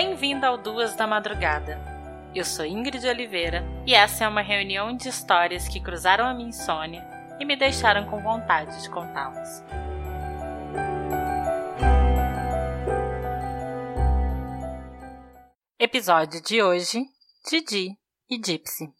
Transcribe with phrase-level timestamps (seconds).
[0.00, 1.76] Bem-vindo ao Duas da Madrugada.
[2.32, 6.50] Eu sou Ingrid Oliveira e essa é uma reunião de histórias que cruzaram a minha
[6.50, 7.04] insônia
[7.40, 9.64] e me deixaram com vontade de contá-las.
[15.80, 17.02] Episódio de hoje:
[17.50, 17.98] Didi
[18.30, 18.97] e Gypsy.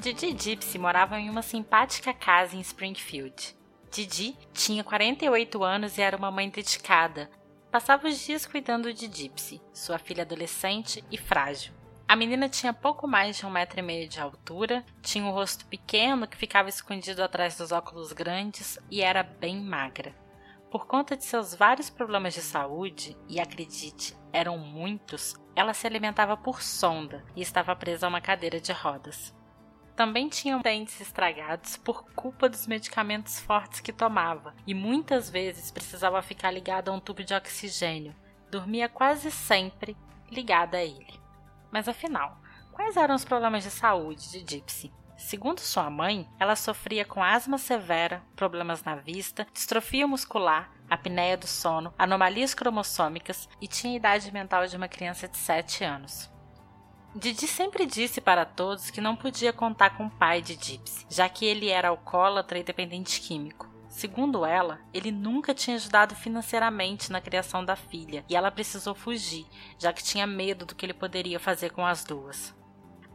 [0.00, 3.56] Didi e Gypsy moravam em uma simpática casa em Springfield.
[3.90, 7.28] Didi tinha 48 anos e era uma mãe dedicada.
[7.68, 11.74] Passava os dias cuidando de Gypsy, sua filha adolescente e frágil.
[12.06, 15.66] A menina tinha pouco mais de um metro e meio de altura, tinha um rosto
[15.66, 20.14] pequeno que ficava escondido atrás dos óculos grandes e era bem magra.
[20.70, 26.36] Por conta de seus vários problemas de saúde, e acredite, eram muitos, ela se alimentava
[26.36, 29.36] por sonda e estava presa a uma cadeira de rodas
[29.98, 36.22] também tinham dentes estragados por culpa dos medicamentos fortes que tomava e muitas vezes precisava
[36.22, 38.14] ficar ligada a um tubo de oxigênio.
[38.48, 39.96] Dormia quase sempre
[40.30, 41.20] ligada a ele.
[41.72, 44.92] Mas afinal, quais eram os problemas de saúde de Gypsy?
[45.16, 51.48] Segundo sua mãe, ela sofria com asma severa, problemas na vista, distrofia muscular, apneia do
[51.48, 56.30] sono, anomalias cromossômicas e tinha idade mental de uma criança de 7 anos.
[57.18, 61.28] Didi sempre disse para todos que não podia contar com o pai de Gypsy, já
[61.28, 63.68] que ele era alcoólatra e dependente químico.
[63.88, 69.44] Segundo ela, ele nunca tinha ajudado financeiramente na criação da filha e ela precisou fugir,
[69.76, 72.54] já que tinha medo do que ele poderia fazer com as duas.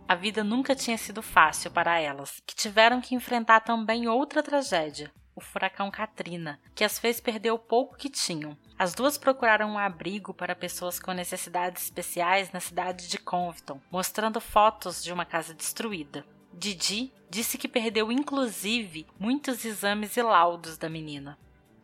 [0.06, 5.14] A vida nunca tinha sido fácil para elas, que tiveram que enfrentar também outra tragédia,
[5.36, 8.58] o furacão Katrina, que as fez perder o pouco que tinham.
[8.78, 14.40] As duas procuraram um abrigo para pessoas com necessidades especiais na cidade de Compton, mostrando
[14.40, 16.26] fotos de uma casa destruída.
[16.54, 21.38] Didi disse que perdeu inclusive muitos exames e laudos da menina.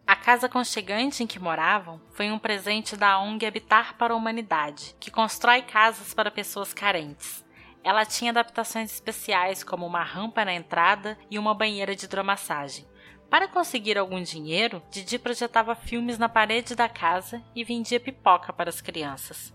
[0.05, 4.95] A casa aconchegante em que moravam foi um presente da ONG Habitar para a Humanidade,
[4.99, 7.45] que constrói casas para pessoas carentes.
[7.83, 12.88] Ela tinha adaptações especiais como uma rampa na entrada e uma banheira de hidromassagem.
[13.29, 18.71] Para conseguir algum dinheiro, Didi projetava filmes na parede da casa e vendia pipoca para
[18.71, 19.53] as crianças.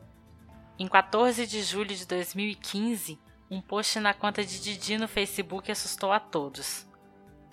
[0.79, 3.19] Em 14 de julho de 2015,
[3.51, 6.87] um post na conta de Didi no Facebook assustou a todos.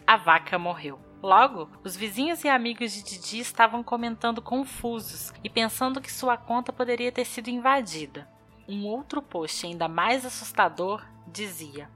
[0.05, 0.99] A vaca morreu.
[1.23, 6.71] Logo, os vizinhos e amigos de Didi estavam comentando confusos e pensando que sua conta
[6.71, 8.29] poderia ter sido invadida.
[8.67, 11.89] Um outro post ainda mais assustador dizia: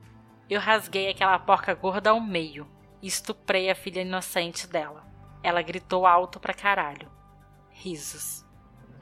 [0.49, 2.74] Eu rasguei aquela porca gorda ao meio
[3.05, 5.05] e estuprei a filha inocente dela.
[5.43, 7.07] Ela gritou alto pra caralho.
[7.69, 8.43] Risos.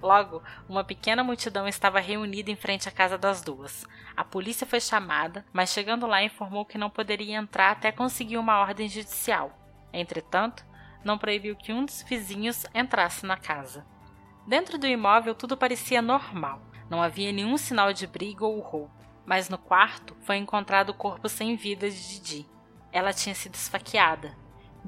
[0.02, 3.86] Logo, uma pequena multidão estava reunida em frente à casa das duas.
[4.14, 8.60] A polícia foi chamada, mas chegando lá informou que não poderia entrar até conseguir uma
[8.60, 9.58] ordem judicial.
[9.94, 10.66] Entretanto,
[11.02, 13.88] não proibiu que um dos vizinhos entrasse na casa.
[14.46, 16.62] Dentro do imóvel tudo parecia normal.
[16.90, 18.92] Não havia nenhum sinal de briga ou roubo.
[19.26, 22.53] Mas no quarto foi encontrado o corpo sem vida de Didi
[22.94, 24.38] ela tinha sido esfaqueada.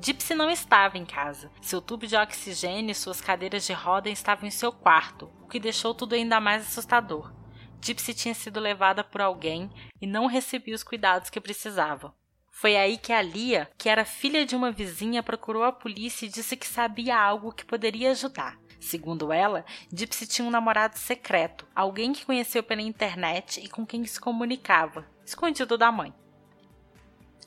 [0.01, 1.51] Gypsy não estava em casa.
[1.61, 5.59] Seu tubo de oxigênio e suas cadeiras de roda estavam em seu quarto, o que
[5.59, 7.33] deixou tudo ainda mais assustador.
[7.81, 9.71] Gypsy tinha sido levada por alguém
[10.01, 12.13] e não recebia os cuidados que precisava.
[12.51, 16.29] Foi aí que a Lia, que era filha de uma vizinha, procurou a polícia e
[16.29, 18.57] disse que sabia algo que poderia ajudar.
[18.79, 24.05] Segundo ela, Gypsy tinha um namorado secreto, alguém que conheceu pela internet e com quem
[24.05, 26.13] se comunicava, escondido da mãe.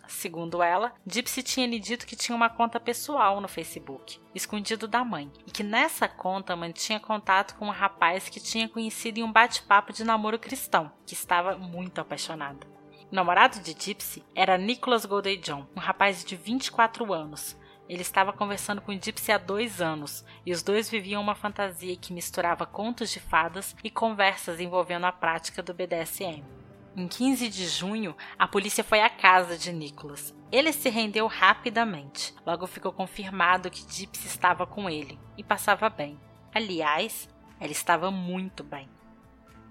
[0.08, 5.04] Segundo ela, Gypsy tinha lhe dito que tinha uma conta pessoal no Facebook, escondido da
[5.04, 9.30] mãe, e que nessa conta mantinha contato com um rapaz que tinha conhecido em um
[9.30, 12.66] bate-papo de namoro cristão, que estava muito apaixonado.
[13.12, 17.54] O namorado de Gypsy era Nicholas Goldey John, um rapaz de 24 anos.
[17.86, 22.14] Ele estava conversando com Gypsy há dois anos, e os dois viviam uma fantasia que
[22.14, 26.57] misturava contos de fadas e conversas envolvendo a prática do BDSM.
[26.98, 30.34] Em 15 de junho, a polícia foi à casa de Nicholas.
[30.50, 32.34] Ele se rendeu rapidamente.
[32.44, 36.18] Logo ficou confirmado que Gypsy estava com ele e passava bem.
[36.52, 37.28] Aliás,
[37.60, 38.88] ela estava muito bem.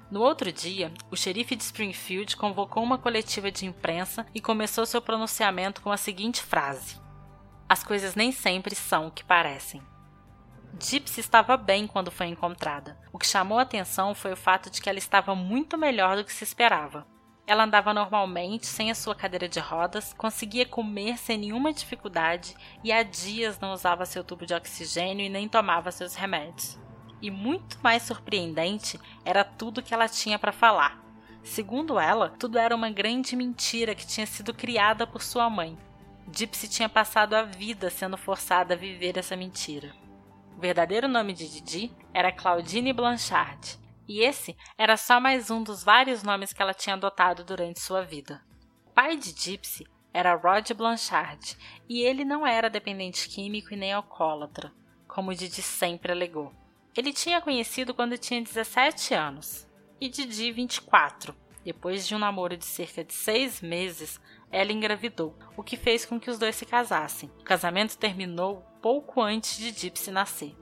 [0.09, 5.01] No outro dia, o xerife de Springfield convocou uma coletiva de imprensa e começou seu
[5.01, 6.95] pronunciamento com a seguinte frase:
[7.67, 9.81] As coisas nem sempre são o que parecem.
[10.79, 12.97] Gypsy estava bem quando foi encontrada.
[13.11, 16.23] O que chamou a atenção foi o fato de que ela estava muito melhor do
[16.23, 17.05] que se esperava.
[17.47, 22.53] Ela andava normalmente, sem a sua cadeira de rodas, conseguia comer sem nenhuma dificuldade
[22.83, 26.77] e há dias não usava seu tubo de oxigênio e nem tomava seus remédios.
[27.21, 31.01] E muito mais surpreendente era tudo que ela tinha para falar.
[31.41, 35.77] Segundo ela, tudo era uma grande mentira que tinha sido criada por sua mãe.
[36.29, 39.95] Gypsy tinha passado a vida sendo forçada a viver essa mentira.
[40.57, 45.83] O verdadeiro nome de Didi era Claudine Blanchard, e esse era só mais um dos
[45.83, 48.41] vários nomes que ela tinha adotado durante sua vida.
[48.85, 51.57] O pai de Gypsy era Rod Blanchard,
[51.87, 54.73] e ele não era dependente químico e nem alcoólatra,
[55.07, 56.51] como Didi sempre alegou.
[56.95, 59.67] Ele tinha conhecido quando tinha 17 anos
[60.01, 61.35] e Didi 24.
[61.63, 64.19] Depois de um namoro de cerca de seis meses,
[64.49, 67.29] ela engravidou, o que fez com que os dois se casassem.
[67.39, 70.55] O casamento terminou pouco antes de Gypsy nascer.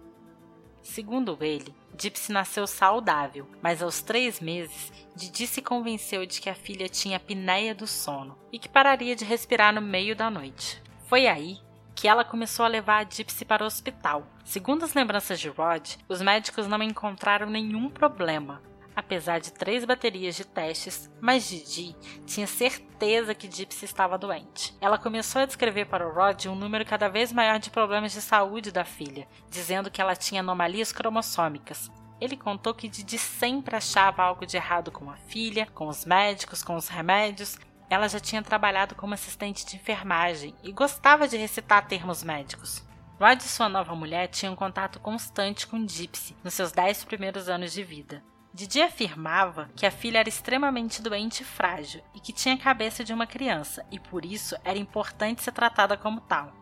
[0.85, 6.53] Segundo ele, Gypsy nasceu saudável, mas aos três meses, Didi se convenceu de que a
[6.53, 10.81] filha tinha apneia do sono e que pararia de respirar no meio da noite.
[11.07, 11.57] Foi aí
[11.95, 14.27] que ela começou a levar a Gypsy para o hospital.
[14.45, 18.61] Segundo as lembranças de Rod, os médicos não encontraram nenhum problema,
[18.95, 21.95] apesar de três baterias de testes, mas Didi
[22.25, 24.75] tinha certeza que Gypsy estava doente.
[24.79, 28.21] Ela começou a descrever para o Rod um número cada vez maior de problemas de
[28.21, 31.91] saúde da filha, dizendo que ela tinha anomalias cromossômicas.
[32.19, 36.63] Ele contou que Didi sempre achava algo de errado com a filha, com os médicos,
[36.63, 37.57] com os remédios.
[37.89, 42.83] Ela já tinha trabalhado como assistente de enfermagem e gostava de recitar termos médicos.
[43.19, 47.71] Rod e sua nova mulher tinham contato constante com Gypsy nos seus dez primeiros anos
[47.73, 48.23] de vida.
[48.55, 53.03] Didi afirmava que a filha era extremamente doente e frágil e que tinha a cabeça
[53.03, 56.53] de uma criança e por isso era importante ser tratada como tal.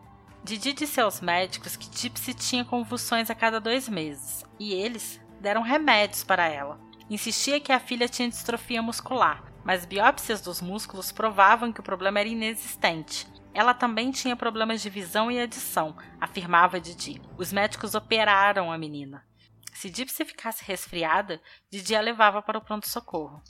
[0.42, 5.62] Didi disse aos médicos que Gypsy tinha convulsões a cada dois meses e eles deram
[5.62, 6.80] remédios para ela.
[7.08, 12.18] Insistia que a filha tinha distrofia muscular, mas biópsias dos músculos provavam que o problema
[12.18, 13.24] era inexistente.
[13.54, 17.22] Ela também tinha problemas de visão e adição, afirmava Didi.
[17.38, 19.24] Os médicos operaram a menina.
[19.74, 23.42] Se Gypsy ficasse resfriada, Didi a levava para o pronto-socorro.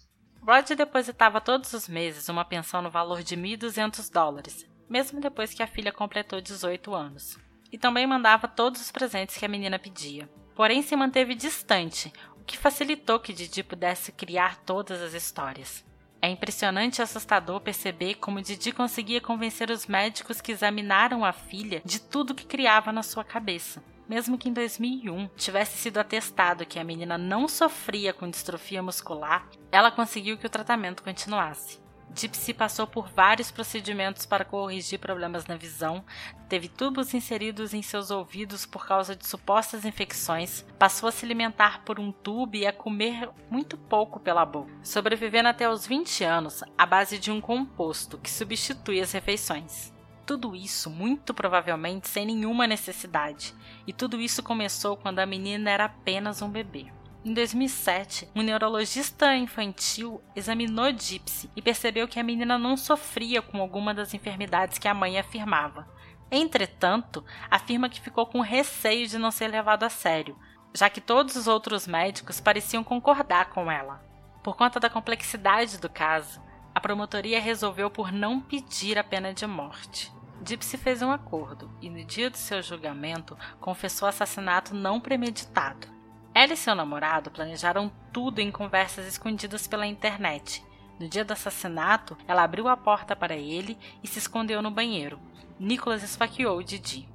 [0.43, 5.63] Rod depositava todos os meses uma pensão no valor de 1.200 dólares, mesmo depois que
[5.63, 7.39] a filha completou 18 anos.
[7.71, 10.29] E também mandava todos os presentes que a menina pedia.
[10.55, 12.11] Porém, se manteve distante,
[12.41, 15.85] o que facilitou que Didi pudesse criar todas as histórias.
[16.23, 21.83] É impressionante e assustador perceber como Didi conseguia convencer os médicos que examinaram a filha
[21.85, 23.85] de tudo que criava na sua cabeça.
[24.09, 29.49] Mesmo que em 2001 tivesse sido atestado que a menina não sofria com distrofia muscular,
[29.73, 31.83] ela conseguiu que o tratamento continuasse.
[32.15, 36.05] Gypsy passou por vários procedimentos para corrigir problemas na visão,
[36.49, 41.83] teve tubos inseridos em seus ouvidos por causa de supostas infecções, passou a se alimentar
[41.83, 46.63] por um tubo e a comer muito pouco pela boca, sobrevivendo até os 20 anos
[46.79, 49.94] à base de um composto que substitui as refeições.
[50.27, 53.55] Tudo isso, muito provavelmente, sem nenhuma necessidade.
[53.87, 56.87] E tudo isso começou quando a menina era apenas um bebê.
[57.25, 63.61] Em 2007, um neurologista infantil examinou Gypsy e percebeu que a menina não sofria com
[63.61, 65.89] alguma das enfermidades que a mãe afirmava.
[66.31, 70.39] Entretanto, afirma que ficou com receio de não ser levado a sério,
[70.75, 74.05] já que todos os outros médicos pareciam concordar com ela.
[74.43, 76.43] Por conta da complexidade do caso,
[76.75, 80.13] a promotoria resolveu por não pedir a pena de morte.
[80.45, 85.87] Gypsy fez um acordo e, no dia do seu julgamento, confessou assassinato não premeditado.
[86.35, 90.65] Ela e seu namorado planejaram tudo em conversas escondidas pela internet.
[90.99, 95.21] No dia do assassinato, ela abriu a porta para ele e se escondeu no banheiro.
[95.59, 97.09] Nicholas esfaqueou Didi.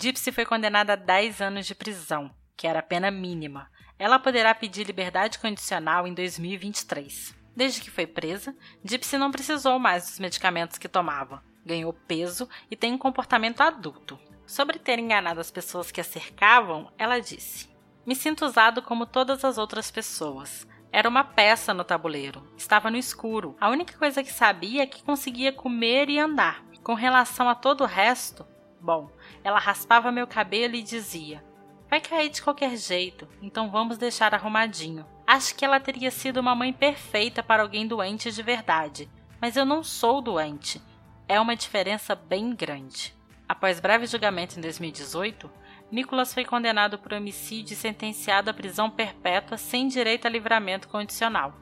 [0.00, 3.68] Gypsy foi condenada a 10 anos de prisão, que era a pena mínima.
[3.98, 7.43] Ela poderá pedir liberdade condicional em 2023.
[7.56, 12.76] Desde que foi presa, Gypsy não precisou mais dos medicamentos que tomava ganhou peso e
[12.76, 14.18] tem um comportamento adulto.
[14.46, 17.70] Sobre ter enganado as pessoas que a cercavam, ela disse:
[18.04, 20.68] Me sinto usado como todas as outras pessoas.
[20.92, 22.46] Era uma peça no tabuleiro.
[22.56, 23.56] Estava no escuro.
[23.60, 26.62] A única coisa que sabia é que conseguia comer e andar.
[26.84, 28.46] Com relação a todo o resto,
[28.80, 29.10] bom,
[29.42, 31.42] ela raspava meu cabelo e dizia:
[31.88, 35.13] Vai cair de qualquer jeito, então vamos deixar arrumadinho.
[35.26, 39.08] Acho que ela teria sido uma mãe perfeita para alguém doente de verdade,
[39.40, 40.80] mas eu não sou doente
[41.28, 43.14] é uma diferença bem grande.
[43.48, 45.50] Após breve julgamento em 2018,
[45.90, 51.54] Nicholas foi condenado por homicídio e sentenciado à prisão perpétua sem direito a livramento condicional.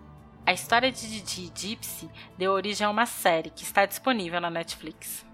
[0.44, 4.50] A história de Didi e Gypsy deu origem a uma série que está disponível na
[4.50, 5.24] Netflix.